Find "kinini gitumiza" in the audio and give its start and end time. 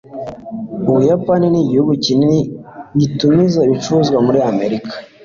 2.03-3.59